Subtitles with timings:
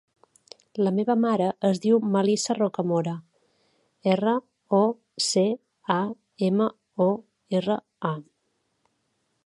[0.85, 3.13] La meva mare es diu Melissa Rocamora:
[4.15, 4.35] erra,
[4.79, 4.83] o,
[5.29, 5.47] ce,
[5.97, 6.01] a,
[6.51, 6.71] ema,
[7.07, 7.09] o,
[7.61, 7.79] erra,
[8.15, 8.17] a.